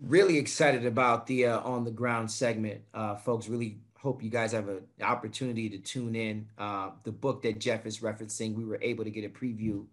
[0.00, 3.48] really excited about the uh, on the ground segment, uh, folks.
[3.48, 6.48] Really hope you guys have an opportunity to tune in.
[6.56, 9.84] Uh, the book that Jeff is referencing, we were able to get a preview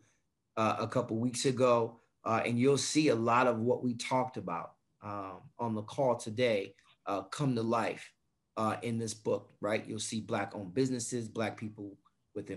[0.57, 4.37] uh, a couple weeks ago, uh, and you'll see a lot of what we talked
[4.37, 4.73] about
[5.03, 6.73] um, on the call today
[7.05, 8.11] uh, come to life
[8.81, 9.51] in this book.
[9.61, 11.97] Right, you'll see black-owned businesses, black people
[12.33, 12.49] with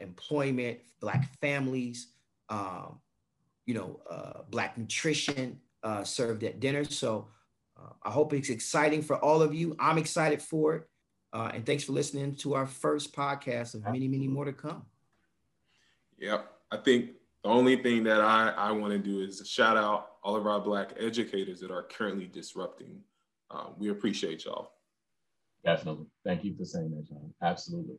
[0.00, 2.08] employment, black families.
[2.48, 3.00] Um,
[3.66, 4.00] you know,
[4.50, 6.84] black nutrition, uh, served at dinner.
[6.84, 7.28] So
[7.78, 9.76] uh, I hope it's exciting for all of you.
[9.78, 10.88] I'm excited for it.
[11.32, 14.84] Uh, and thanks for listening to our first podcast of many, many more to come.
[16.18, 16.50] Yep.
[16.72, 17.10] I think
[17.42, 20.60] the only thing that I, I want to do is shout out all of our
[20.60, 23.00] Black educators that are currently disrupting.
[23.50, 24.72] Uh, we appreciate y'all.
[25.64, 26.06] Definitely.
[26.24, 27.32] Thank you for saying that, John.
[27.42, 27.96] Absolutely.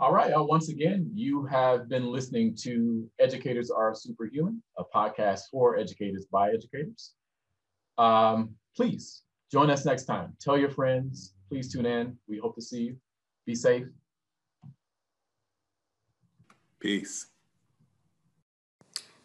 [0.00, 0.32] All right.
[0.32, 6.26] Uh, once again, you have been listening to Educators Are Superhuman, a podcast for educators
[6.30, 7.14] by educators.
[7.96, 10.36] Um, please join us next time.
[10.40, 11.34] Tell your friends.
[11.48, 12.16] Please tune in.
[12.28, 12.96] We hope to see you.
[13.46, 13.86] Be safe.
[16.80, 17.26] Peace.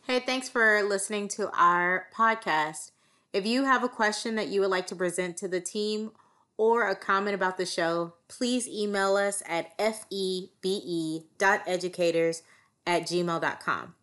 [0.06, 2.92] Hey, thanks for listening to our podcast.
[3.32, 6.12] If you have a question that you would like to present to the team
[6.58, 12.42] or a comment about the show, please email us at febe.educators
[12.86, 13.96] at gmail.com.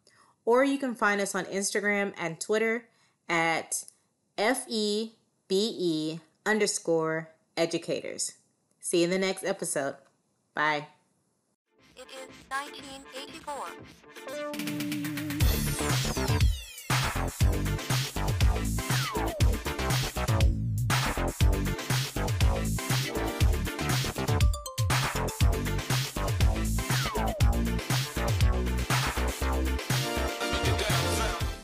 [0.46, 2.86] Or you can find us on Instagram and Twitter
[3.28, 3.84] at
[4.38, 7.28] febe underscore
[7.58, 8.36] educators.
[8.80, 9.96] See you in the next episode.
[10.54, 10.86] Bye.
[11.94, 15.09] It is 1984
[17.52, 17.99] now.